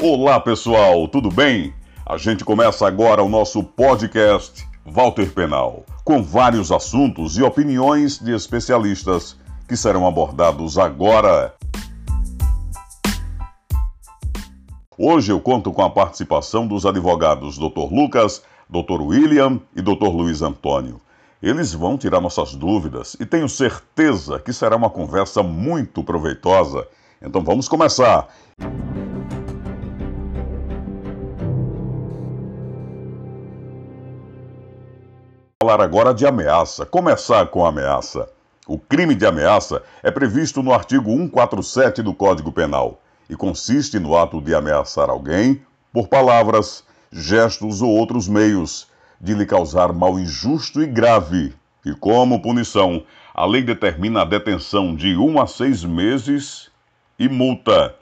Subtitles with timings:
[0.00, 1.74] Olá pessoal, tudo bem?
[2.06, 8.32] A gente começa agora o nosso podcast Walter Penal, com vários assuntos e opiniões de
[8.32, 9.36] especialistas
[9.66, 11.52] que serão abordados agora.
[14.96, 17.92] Hoje eu conto com a participação dos advogados Dr.
[17.92, 19.02] Lucas, Dr.
[19.02, 20.10] William e Dr.
[20.12, 21.00] Luiz Antônio.
[21.42, 26.86] Eles vão tirar nossas dúvidas e tenho certeza que será uma conversa muito proveitosa.
[27.20, 28.28] Então vamos começar.
[35.68, 36.86] Falar agora de ameaça.
[36.86, 38.26] Começar com ameaça.
[38.66, 44.16] O crime de ameaça é previsto no artigo 147 do Código Penal e consiste no
[44.16, 45.60] ato de ameaçar alguém
[45.92, 48.88] por palavras, gestos ou outros meios,
[49.20, 51.54] de lhe causar mal injusto e grave.
[51.84, 53.02] E como punição,
[53.34, 56.70] a lei determina a detenção de um a seis meses
[57.18, 57.94] e multa.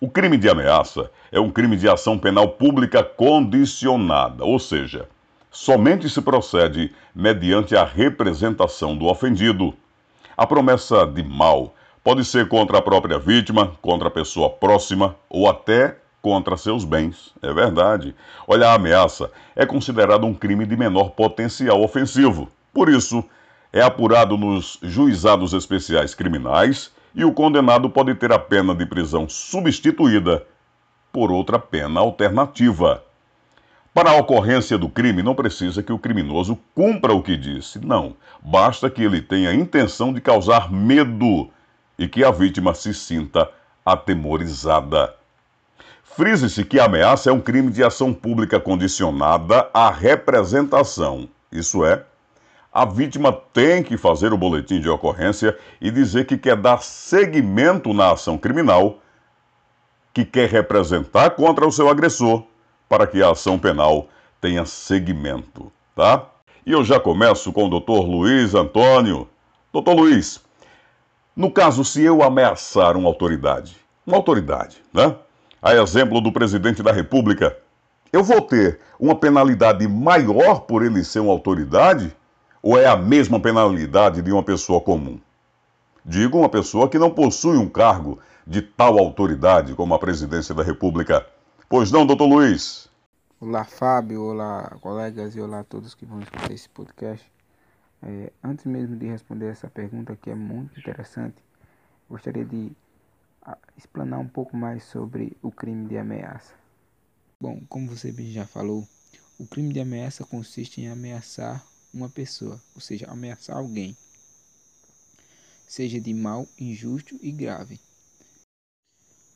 [0.00, 5.08] O crime de ameaça é um crime de ação penal pública condicionada, ou seja,
[5.50, 9.74] somente se procede mediante a representação do ofendido.
[10.36, 15.48] A promessa de mal pode ser contra a própria vítima, contra a pessoa próxima ou
[15.48, 17.34] até contra seus bens.
[17.42, 18.14] É verdade.
[18.46, 22.48] Olha, a ameaça é considerada um crime de menor potencial ofensivo.
[22.72, 23.24] Por isso,
[23.72, 29.28] é apurado nos juizados especiais criminais e o condenado pode ter a pena de prisão
[29.28, 30.46] substituída
[31.12, 33.02] por outra pena alternativa.
[33.92, 38.14] Para a ocorrência do crime, não precisa que o criminoso cumpra o que disse, não.
[38.40, 41.50] Basta que ele tenha a intenção de causar medo
[41.98, 43.50] e que a vítima se sinta
[43.84, 45.12] atemorizada.
[46.04, 51.28] Frise-se que a ameaça é um crime de ação pública condicionada à representação.
[51.50, 52.04] Isso é,
[52.72, 57.92] a vítima tem que fazer o boletim de ocorrência e dizer que quer dar seguimento
[57.92, 58.98] na ação criminal,
[60.14, 62.44] que quer representar contra o seu agressor
[62.90, 64.08] para que a ação penal
[64.40, 66.26] tenha seguimento, tá?
[66.66, 69.28] E eu já começo com o doutor Luiz Antônio.
[69.72, 70.40] Doutor Luiz,
[71.36, 75.14] no caso, se eu ameaçar uma autoridade, uma autoridade, né?
[75.62, 77.56] A exemplo do presidente da República,
[78.12, 82.12] eu vou ter uma penalidade maior por ele ser uma autoridade?
[82.60, 85.20] Ou é a mesma penalidade de uma pessoa comum?
[86.04, 90.64] Digo uma pessoa que não possui um cargo de tal autoridade como a presidência da
[90.64, 91.24] República.
[91.72, 92.88] Pois não, doutor Luiz?
[93.40, 94.24] Olá, Fábio.
[94.24, 97.24] Olá, colegas e olá a todos que vão escutar esse podcast.
[98.02, 101.36] É, antes mesmo de responder essa pergunta, que é muito interessante,
[102.08, 102.72] gostaria de
[103.76, 106.52] explanar um pouco mais sobre o crime de ameaça.
[107.40, 108.84] Bom, como você já falou,
[109.38, 111.64] o crime de ameaça consiste em ameaçar
[111.94, 113.96] uma pessoa, ou seja, ameaçar alguém,
[115.68, 117.78] seja de mal, injusto e grave.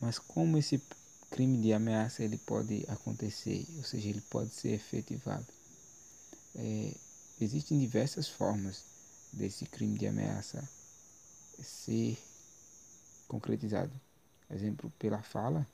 [0.00, 0.82] Mas como esse
[1.34, 5.44] crime de ameaça ele pode acontecer, ou seja, ele pode ser efetivado.
[6.54, 6.94] É,
[7.40, 8.84] existem diversas formas
[9.32, 10.62] desse crime de ameaça
[11.60, 12.16] ser
[13.26, 13.90] concretizado.
[14.48, 15.66] Exemplo, pela fala,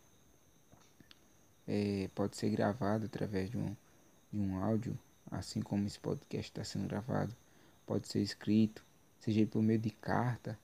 [1.68, 3.76] é, pode ser gravado através de um,
[4.32, 4.98] de um áudio,
[5.30, 7.36] assim como esse podcast está sendo gravado.
[7.86, 8.82] Pode ser escrito,
[9.20, 10.58] seja por meio de carta,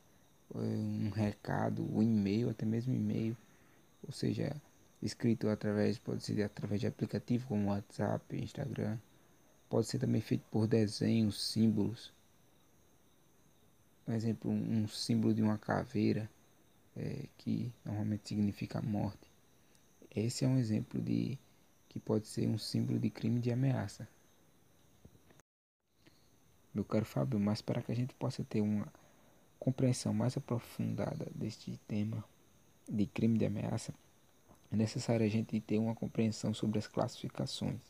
[0.54, 3.36] um recado, um e-mail, até mesmo e-mail.
[4.02, 4.56] Ou seja,
[5.02, 8.98] escrito através, pode ser através de aplicativo como WhatsApp, Instagram.
[9.68, 12.12] Pode ser também feito por desenhos, símbolos.
[14.04, 16.30] Por exemplo, um símbolo de uma caveira,
[16.96, 19.30] é, que normalmente significa morte.
[20.14, 21.38] Esse é um exemplo de
[21.88, 24.08] que pode ser um símbolo de crime de ameaça.
[26.72, 28.86] Meu caro Fábio, mas para que a gente possa ter uma
[29.58, 32.24] compreensão mais aprofundada deste tema
[32.88, 33.92] de crime de ameaça,
[34.72, 37.80] é necessário a gente ter uma compreensão sobre as classificações.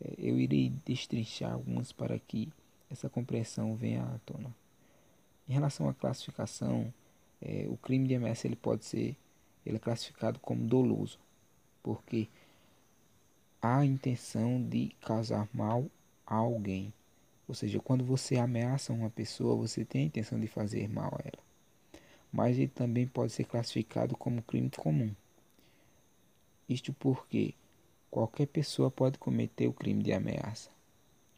[0.00, 2.52] É, eu irei destrinchar algumas para que
[2.90, 4.54] essa compreensão venha à tona.
[5.48, 6.92] Em relação à classificação,
[7.40, 9.16] é, o crime de ameaça ele pode ser
[9.66, 11.18] ele é classificado como doloso,
[11.82, 12.28] porque
[13.60, 15.90] há a intenção de causar mal
[16.24, 16.92] a alguém.
[17.48, 21.22] Ou seja, quando você ameaça uma pessoa, você tem a intenção de fazer mal a
[21.24, 21.44] ela.
[22.32, 25.12] Mas ele também pode ser classificado como crime comum.
[26.68, 27.54] Isto porque
[28.10, 30.70] qualquer pessoa pode cometer o crime de ameaça.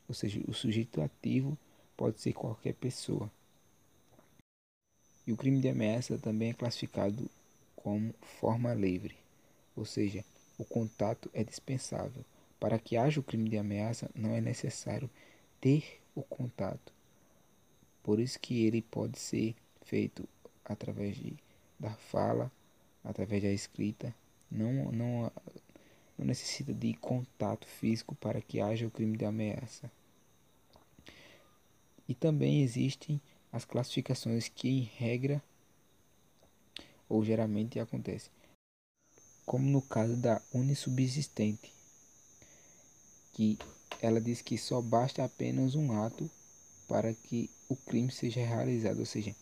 [0.08, 1.56] Ou seja, o sujeito ativo
[1.96, 3.30] pode ser qualquer pessoa.
[5.26, 7.28] E o crime de ameaça também é classificado
[7.76, 9.16] como forma livre,
[9.76, 10.24] ou seja,
[10.56, 12.24] o contato é dispensável.
[12.58, 15.10] Para que haja o crime de ameaça, não é necessário
[15.60, 16.92] ter o contato.
[18.02, 20.26] Por isso que ele pode ser feito
[20.64, 21.36] através de,
[21.78, 22.50] da fala,
[23.04, 24.14] através da escrita
[24.50, 25.32] não, não,
[26.16, 29.90] não necessita de contato físico para que haja o crime de ameaça.
[32.08, 33.20] E também existem
[33.52, 35.42] as classificações que, em regra,
[37.08, 38.30] ou geralmente acontece,
[39.46, 41.72] como no caso da unissubsistente,
[43.32, 43.58] que
[44.00, 46.30] ela diz que só basta apenas um ato
[46.86, 49.34] para que o crime seja realizado, ou seja,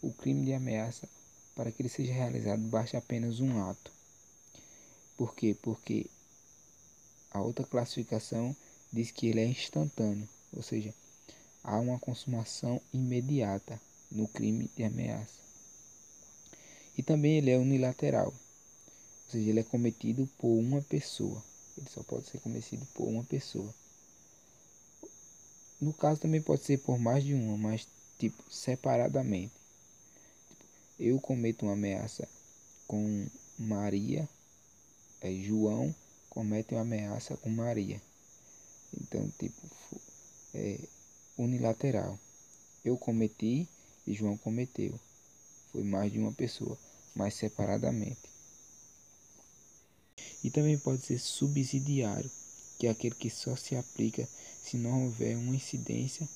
[0.00, 1.08] o crime de ameaça,
[1.54, 4.01] para que ele seja realizado, basta apenas um ato.
[5.22, 5.54] Por quê?
[5.62, 6.10] Porque
[7.30, 8.56] a outra classificação
[8.92, 10.92] diz que ele é instantâneo, ou seja,
[11.62, 13.80] há uma consumação imediata
[14.10, 15.38] no crime de ameaça.
[16.98, 21.40] E também ele é unilateral, ou seja, ele é cometido por uma pessoa.
[21.78, 23.72] Ele só pode ser cometido por uma pessoa.
[25.80, 27.86] No caso também pode ser por mais de uma, mas
[28.18, 29.52] tipo separadamente.
[30.48, 30.64] Tipo,
[30.98, 32.28] eu cometo uma ameaça
[32.88, 34.28] com Maria,
[35.22, 35.94] é, João
[36.28, 38.02] comete uma ameaça com Maria.
[39.00, 39.66] Então, tipo,
[40.52, 40.78] é
[41.38, 42.18] unilateral.
[42.84, 43.68] Eu cometi
[44.06, 44.98] e João cometeu.
[45.70, 46.76] Foi mais de uma pessoa,
[47.14, 48.30] mas separadamente.
[50.42, 52.30] E também pode ser subsidiário,
[52.78, 54.28] que é aquele que só se aplica
[54.62, 56.28] se não houver uma incidência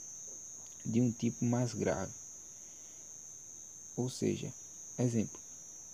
[0.84, 2.12] de um tipo mais grave.
[3.96, 4.52] Ou seja,
[4.98, 5.40] exemplo,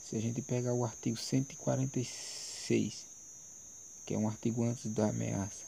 [0.05, 2.42] se a gente pegar o artigo 146,
[4.07, 5.65] que é um artigo antes da ameaça,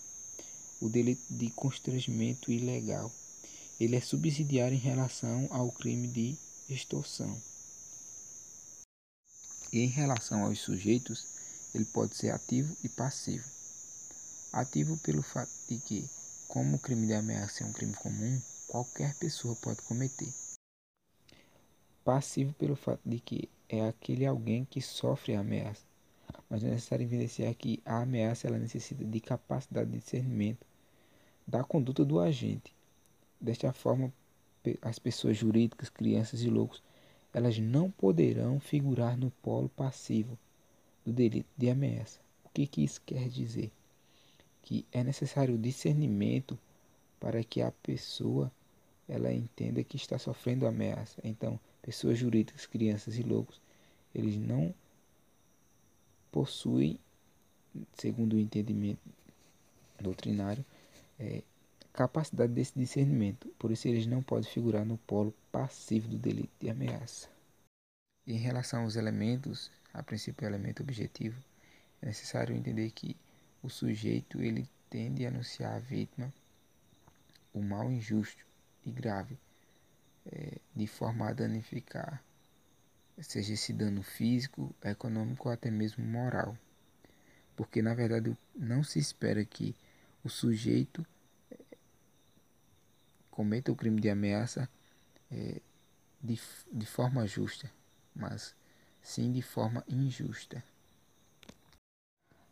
[0.80, 3.10] o delito de constrangimento ilegal,
[3.80, 6.36] ele é subsidiário em relação ao crime de
[6.68, 7.40] extorsão.
[9.72, 11.26] E em relação aos sujeitos,
[11.74, 13.48] ele pode ser ativo e passivo.
[14.52, 16.08] Ativo pelo fato de que
[16.46, 20.32] como o crime de ameaça é um crime comum, qualquer pessoa pode cometer.
[22.04, 25.93] Passivo pelo fato de que é aquele alguém que sofre a ameaça.
[26.48, 30.66] Mas é necessário evidenciar que a ameaça ela necessita de capacidade de discernimento
[31.46, 32.74] da conduta do agente.
[33.40, 34.12] Desta forma,
[34.82, 36.82] as pessoas jurídicas, crianças e loucos,
[37.32, 40.38] elas não poderão figurar no polo passivo
[41.04, 42.20] do delito de ameaça.
[42.44, 43.72] O que, que isso quer dizer?
[44.64, 46.58] que é necessário discernimento
[47.20, 48.50] para que a pessoa
[49.06, 51.20] ela entenda que está sofrendo ameaça.
[51.22, 53.60] Então, pessoas jurídicas, crianças e loucos,
[54.14, 54.74] eles não
[56.34, 56.98] possuem,
[57.96, 58.98] segundo o entendimento
[60.00, 60.64] doutrinário,
[61.16, 61.44] é,
[61.92, 63.46] capacidade desse discernimento.
[63.56, 67.28] Por isso, eles não podem figurar no polo passivo do delito de ameaça.
[68.26, 71.40] Em relação aos elementos, a princípio, elemento objetivo,
[72.02, 73.16] é necessário entender que
[73.62, 76.34] o sujeito ele tende a anunciar à vítima
[77.52, 78.44] o mal injusto
[78.84, 79.38] e grave,
[80.26, 82.20] é, de forma a danificar,
[83.18, 86.56] seja esse dano físico, econômico ou até mesmo moral.
[87.56, 89.74] Porque na verdade não se espera que
[90.24, 91.06] o sujeito
[91.50, 91.58] é,
[93.30, 94.68] cometa o crime de ameaça
[95.30, 95.60] é,
[96.22, 96.40] de,
[96.72, 97.70] de forma justa,
[98.14, 98.54] mas
[99.02, 100.64] sim de forma injusta.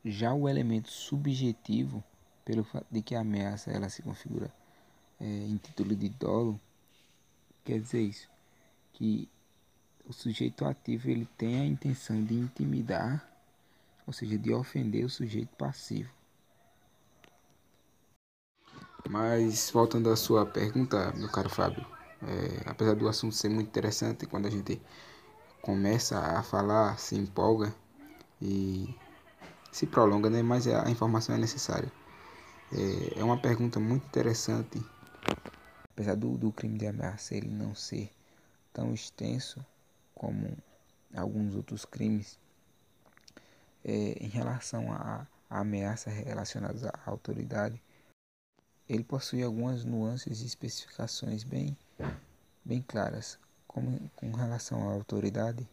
[0.04, 2.02] Já o elemento subjetivo,
[2.44, 4.52] pelo fato de que a ameaça ela se configura
[5.20, 6.60] é, em título de dolo,
[7.64, 8.28] quer dizer isso,
[8.92, 9.28] que
[10.12, 13.26] o sujeito ativo ele tem a intenção de intimidar,
[14.06, 16.12] ou seja, de ofender o sujeito passivo.
[19.08, 21.84] Mas voltando à sua pergunta, meu caro Fábio,
[22.22, 24.80] é, apesar do assunto ser muito interessante, quando a gente
[25.62, 27.74] começa a falar, se empolga
[28.40, 28.94] e
[29.72, 30.42] se prolonga, né?
[30.42, 31.90] mas a informação é necessária.
[32.70, 34.78] É, é uma pergunta muito interessante.
[35.90, 38.10] Apesar do, do crime de ameaça ele não ser
[38.72, 39.64] tão extenso
[40.22, 40.56] como
[41.12, 42.38] alguns outros crimes,
[43.84, 47.82] é, em relação a, a ameaças relacionadas à autoridade,
[48.88, 51.76] ele possui algumas nuances e especificações bem,
[52.64, 53.36] bem claras,
[53.66, 55.68] como com relação à autoridade,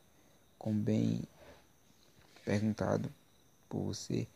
[0.57, 1.21] como bem
[2.43, 3.13] perguntado
[3.69, 4.27] por você.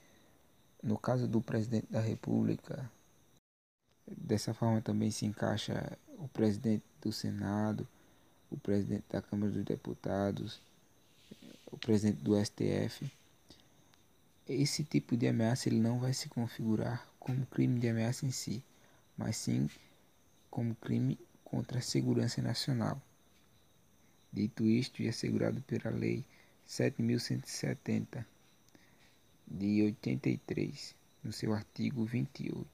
[0.84, 2.88] No caso do presidente da República,
[4.06, 7.88] dessa forma também se encaixa o presidente do Senado,
[8.54, 10.62] o presidente da Câmara dos Deputados,
[11.72, 13.12] o presidente do STF.
[14.48, 18.64] Esse tipo de ameaça ele não vai se configurar como crime de ameaça em si,
[19.18, 19.70] mas sim
[20.50, 23.02] como crime contra a segurança nacional.
[24.32, 26.26] Dito isto e assegurado pela Lei
[26.68, 28.26] 7.170
[29.48, 32.68] de 83, no seu artigo 28.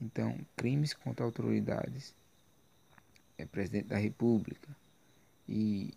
[0.00, 2.14] Então, crimes contra autoridades,
[3.38, 4.68] é presidente da República
[5.48, 5.92] e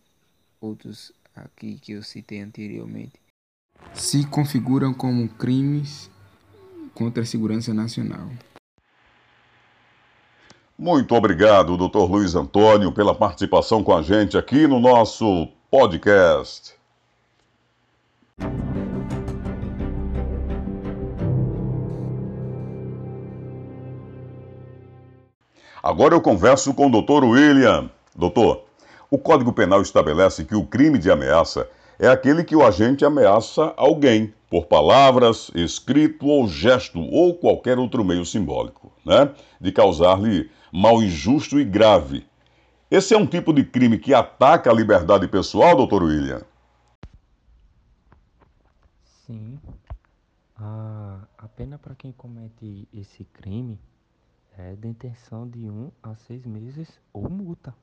[0.59, 3.13] outros aqui que eu citei anteriormente,
[3.93, 6.09] se configuram como crimes
[6.93, 8.29] contra a segurança nacional.
[10.77, 12.09] Muito obrigado, Dr.
[12.09, 16.78] Luiz Antônio, pela participação com a gente aqui no nosso podcast.
[25.81, 27.23] Agora eu converso com o Dr.
[27.23, 27.89] William.
[28.15, 28.63] Doutor,
[29.09, 33.73] o Código Penal estabelece que o crime de ameaça é aquele que o agente ameaça
[33.77, 39.31] alguém por palavras, escrito ou gesto ou qualquer outro meio simbólico, né?
[39.59, 42.25] De causar-lhe mal injusto e grave.
[42.89, 46.41] Esse é um tipo de crime que ataca a liberdade pessoal, doutor William?
[49.25, 49.59] Sim.
[50.57, 53.79] A, a pena para quem comete esse crime
[54.59, 57.73] é detenção de um a seis meses ou multa.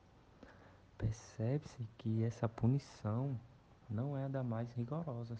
[0.95, 3.39] Percebe-se que essa punição
[3.89, 5.39] não é da mais rigorosas.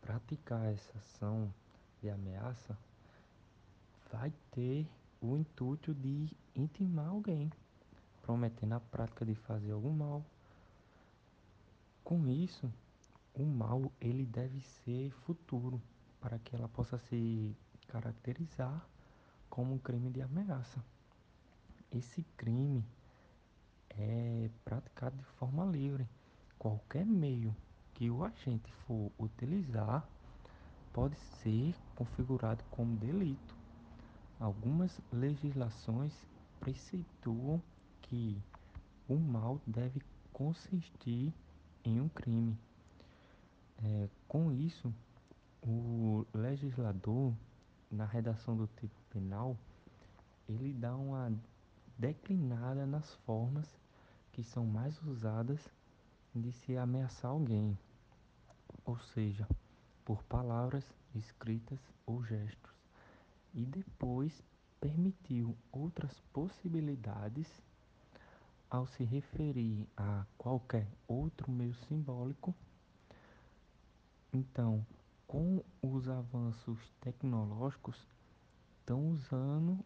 [0.00, 1.52] Praticar essa ação
[2.02, 2.76] de ameaça
[4.12, 4.88] vai ter
[5.20, 7.50] o intuito de intimar alguém,
[8.20, 10.24] prometendo a prática de fazer algum mal.
[12.02, 12.70] Com isso,
[13.34, 15.80] o mal ele deve ser futuro
[16.20, 17.56] para que ela possa se
[17.88, 18.84] caracterizar
[19.54, 20.84] como um crime de ameaça.
[21.92, 22.84] Esse crime
[23.88, 26.08] é praticado de forma livre.
[26.58, 27.54] Qualquer meio
[27.94, 30.04] que o agente for utilizar
[30.92, 33.56] pode ser configurado como delito.
[34.40, 36.12] Algumas legislações
[36.58, 37.62] preceituam
[38.02, 38.42] que
[39.08, 41.32] o mal deve consistir
[41.84, 42.58] em um crime.
[43.84, 44.92] É, com isso,
[45.62, 47.32] o legislador,
[47.88, 49.56] na redação do tipo penal,
[50.48, 51.32] ele dá uma
[51.96, 53.66] declinada nas formas
[54.32, 55.60] que são mais usadas
[56.34, 57.78] de se ameaçar alguém,
[58.84, 59.46] ou seja,
[60.04, 62.72] por palavras escritas ou gestos,
[63.54, 64.42] e depois
[64.80, 67.46] permitiu outras possibilidades
[68.68, 72.52] ao se referir a qualquer outro meio simbólico.
[74.32, 74.84] Então,
[75.28, 77.96] com os avanços tecnológicos,
[78.84, 79.82] estão usando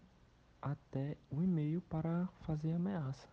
[0.61, 3.29] até o e-mail para fazer ameaça.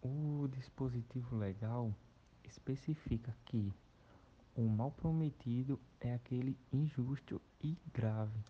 [0.00, 1.94] O dispositivo legal
[2.42, 3.70] especifica que
[4.56, 8.42] o mal prometido é aquele injusto e grave.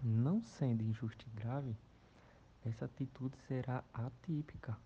[0.00, 1.76] Não sendo injusto e grave,
[2.64, 4.78] essa atitude será atípica.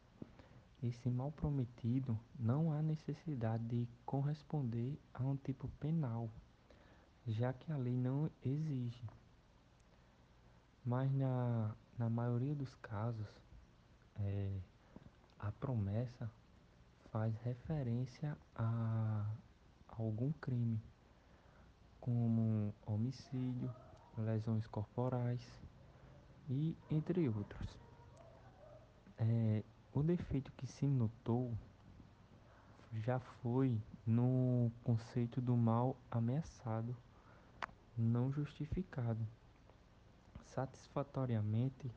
[0.83, 6.31] Esse mal prometido não há necessidade de corresponder a um tipo penal,
[7.27, 9.05] já que a lei não exige.
[10.87, 13.27] Mas na, na maioria dos casos,
[14.21, 14.57] é,
[15.37, 16.31] a promessa
[17.11, 19.27] faz referência a
[19.89, 20.81] algum crime,
[22.01, 23.69] como homicídio,
[24.17, 25.43] lesões corporais
[26.49, 27.77] e entre outros.
[29.19, 31.53] É, o defeito que se notou
[32.93, 33.77] já foi
[34.07, 36.97] no conceito do mal ameaçado
[37.99, 39.27] não justificado.
[40.55, 41.91] Satisfatoriamente,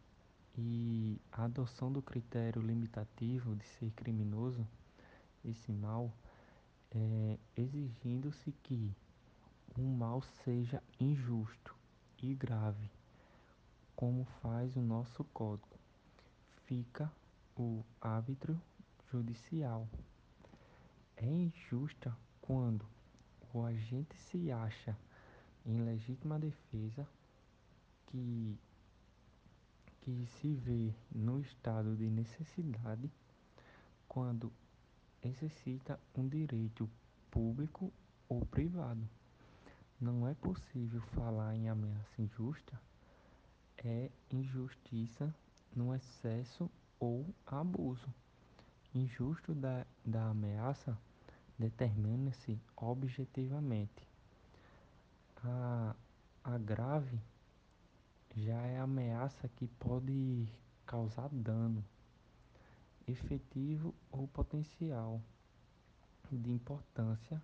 [0.58, 4.68] e a adoção do critério limitativo de ser criminoso,
[5.46, 6.12] esse mal,
[6.91, 8.94] é, exigindo-se que
[9.77, 11.74] o mal seja injusto
[12.22, 12.89] e grave,
[13.96, 15.79] como faz o nosso código.
[16.65, 17.10] Fica
[17.56, 18.60] o árbitro
[19.12, 19.88] judicial.
[21.15, 22.86] É injusta quando
[23.53, 24.98] o agente se acha
[25.65, 27.08] em legítima defesa
[28.10, 28.58] que
[30.01, 33.12] que se vê no estado de necessidade
[34.08, 34.51] quando
[35.22, 36.89] exercita um direito
[37.30, 37.92] público
[38.28, 39.08] ou privado.
[40.01, 42.80] Não é possível falar em ameaça injusta,
[43.78, 45.34] é injustiça
[45.75, 48.08] no excesso ou abuso.
[48.96, 50.98] Injusto da, da ameaça
[51.58, 54.08] determina-se objetivamente.
[55.44, 55.96] A,
[56.44, 57.20] a grave
[58.43, 60.48] já é ameaça que pode
[60.86, 61.84] causar dano
[63.08, 65.22] efetivo ou potencial
[66.31, 67.41] de importância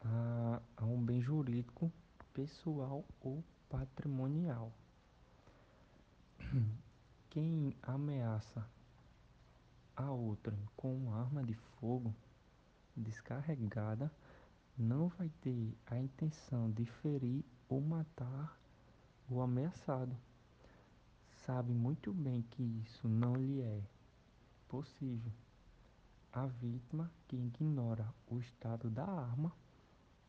[0.00, 1.92] a, a um bem jurídico,
[2.32, 4.72] pessoal ou patrimonial.
[7.28, 8.66] Quem ameaça
[9.94, 12.14] a outra com uma arma de fogo
[12.96, 14.10] descarregada
[14.78, 18.56] não vai ter a intenção de ferir ou matar
[19.28, 20.16] o ameaçado
[21.44, 23.82] sabe muito bem que isso não lhe é
[24.68, 25.32] possível.
[26.32, 29.52] A vítima que ignora o estado da arma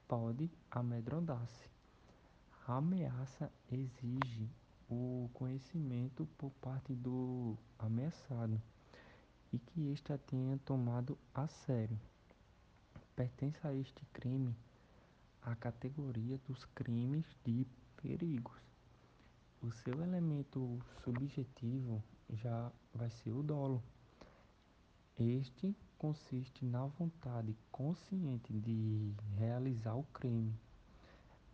[0.08, 1.70] pode amedrontar-se.
[2.68, 4.50] A ameaça exige
[4.90, 8.60] o conhecimento por parte do ameaçado
[9.54, 12.00] e que este a tenha tomado a sério.
[13.16, 14.56] Pertence a este crime
[15.42, 17.66] a categoria dos crimes de
[18.02, 18.68] perigos.
[19.62, 23.82] O seu elemento subjetivo já vai ser o dolo.
[25.18, 30.54] Este consiste na vontade consciente de realizar o crime,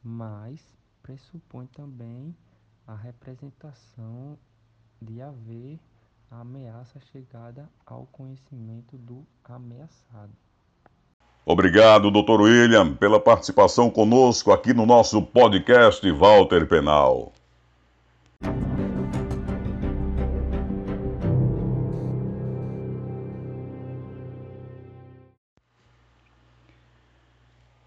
[0.04, 0.62] mas
[1.02, 2.36] pressupõe também
[2.86, 4.38] a representação
[5.02, 5.80] de haver
[6.30, 10.34] a ameaça chegada ao conhecimento do ameaçado.
[11.46, 12.42] Obrigado, Dr.
[12.42, 17.32] William, pela participação conosco aqui no nosso podcast Walter Penal.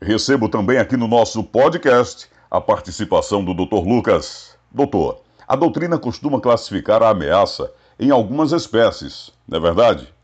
[0.06, 3.84] Recebo também aqui no nosso podcast a participação do Dr.
[3.84, 4.56] Lucas.
[4.70, 10.14] Doutor, a doutrina costuma classificar a ameaça em algumas espécies, não é verdade?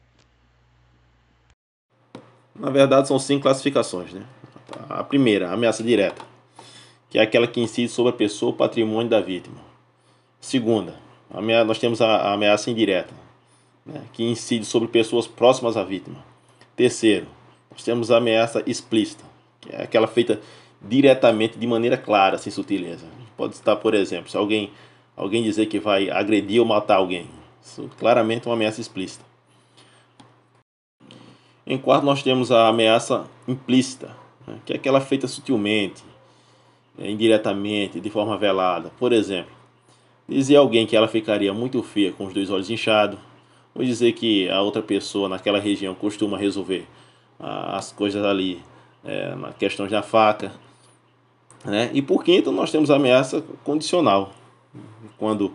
[2.55, 4.13] Na verdade, são cinco classificações.
[4.13, 4.23] Né?
[4.89, 6.23] A primeira, a ameaça direta,
[7.11, 9.59] que é aquela que incide sobre a pessoa ou patrimônio da vítima.
[10.41, 10.95] Segunda,
[11.67, 13.13] nós temos a ameaça indireta,
[13.85, 14.01] né?
[14.13, 16.25] que incide sobre pessoas próximas à vítima.
[16.77, 17.27] Terceiro,
[17.69, 19.32] nós temos a ameaça explícita,
[19.69, 20.41] é aquela feita
[20.81, 23.07] diretamente de maneira clara, sem sutileza.
[23.37, 24.71] Pode estar, por exemplo, se alguém,
[25.17, 27.27] alguém dizer que vai agredir ou matar alguém.
[27.63, 29.25] Isso claramente é uma ameaça explícita.
[31.65, 34.17] Em quarto, nós temos a ameaça implícita,
[34.47, 36.03] né, que é aquela feita sutilmente,
[36.99, 38.91] né, indiretamente, de forma velada.
[38.99, 39.53] Por exemplo,
[40.29, 43.19] dizer a alguém que ela ficaria muito feia com os dois olhos inchados,
[43.75, 46.87] ou dizer que a outra pessoa naquela região costuma resolver
[47.39, 48.61] ah, as coisas ali
[49.05, 50.53] é, questão da faca.
[51.65, 51.91] Né?
[51.93, 54.33] E por quinto, nós temos a ameaça condicional,
[55.17, 55.53] quando,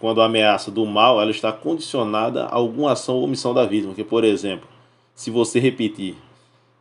[0.00, 3.94] quando a ameaça do mal ela está condicionada a alguma ação ou omissão da vítima.
[3.94, 4.68] Que, por exemplo,
[5.14, 6.16] se você repetir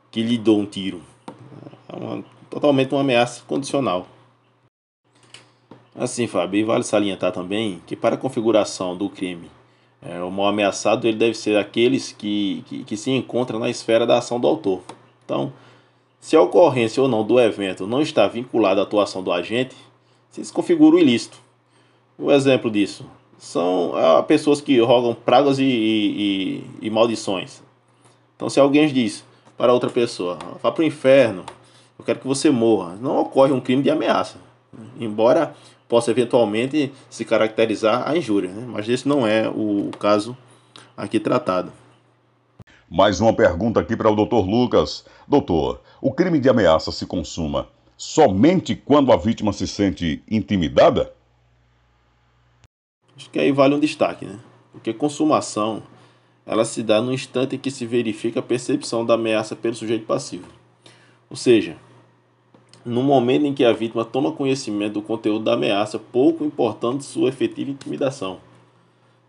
[0.10, 1.02] que lhe dou um tiro,
[1.90, 4.08] é uma, totalmente uma ameaça condicional.
[5.94, 9.52] Assim, Fábio, vale salientar também que para a configuração do crime,
[10.02, 14.08] é, o mal ameaçado ele deve ser aqueles que, que, que se encontram na esfera
[14.08, 14.82] da ação do autor.
[15.32, 15.54] Então,
[16.20, 19.74] se a ocorrência ou não do evento não está vinculada à atuação do agente,
[20.30, 21.38] se configura o ilícito.
[22.18, 23.06] O exemplo disso
[23.38, 27.64] são ah, pessoas que rogam pragas e, e, e, maldições.
[28.36, 29.24] Então, se alguém diz
[29.58, 31.46] para outra pessoa, vá para o inferno,
[31.98, 34.38] eu quero que você morra, não ocorre um crime de ameaça.
[35.00, 35.56] Embora
[35.88, 38.66] possa eventualmente se caracterizar a injúria, né?
[38.68, 40.36] mas esse não é o caso
[40.98, 41.72] aqui tratado.
[42.94, 44.46] Mais uma pergunta aqui para o Dr.
[44.46, 45.06] Lucas.
[45.32, 51.14] Doutor, o crime de ameaça se consuma somente quando a vítima se sente intimidada?
[53.16, 54.38] Acho que aí vale um destaque, né?
[54.74, 55.84] Porque consumação
[56.46, 60.06] ela se dá no instante em que se verifica a percepção da ameaça pelo sujeito
[60.06, 60.50] passivo.
[61.30, 61.78] Ou seja,
[62.84, 67.30] no momento em que a vítima toma conhecimento do conteúdo da ameaça, pouco importando sua
[67.30, 68.42] efetiva intimidação.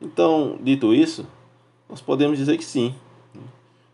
[0.01, 1.25] Então, dito isso,
[1.88, 2.93] nós podemos dizer que sim,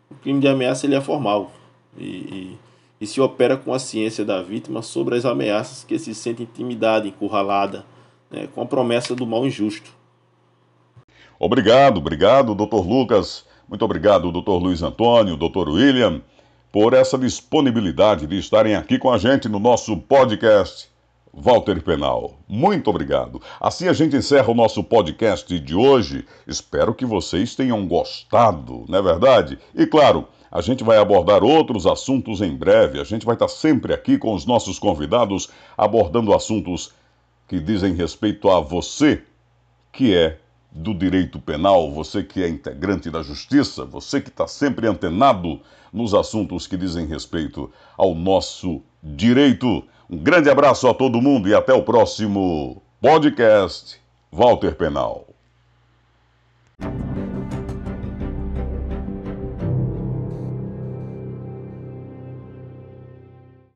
[0.09, 1.51] o crime de ameaça ele é formal
[1.97, 2.57] e, e,
[3.01, 7.07] e se opera com a ciência da vítima sobre as ameaças que se sente intimidada,
[7.07, 7.85] encurralada,
[8.29, 9.91] né, com a promessa do mal injusto.
[11.39, 13.45] Obrigado, obrigado, doutor Lucas.
[13.67, 16.21] Muito obrigado, doutor Luiz Antônio, doutor William,
[16.71, 20.89] por essa disponibilidade de estarem aqui com a gente no nosso podcast
[21.33, 22.33] Walter Penal.
[22.47, 23.41] Muito obrigado.
[23.59, 26.25] Assim a gente encerra o nosso podcast de hoje.
[26.47, 29.59] Espero que vocês tenham gostado, não é verdade?
[29.75, 32.99] E claro, a gente vai abordar outros assuntos em breve.
[32.99, 36.93] A gente vai estar sempre aqui com os nossos convidados abordando assuntos
[37.47, 39.23] que dizem respeito a você,
[39.91, 40.37] que é
[40.71, 45.59] do direito penal, você que é integrante da justiça, você que está sempre antenado
[45.91, 49.83] nos assuntos que dizem respeito ao nosso direito.
[50.09, 53.99] Um grande abraço a todo mundo e até o próximo podcast
[54.31, 55.25] Walter Penal.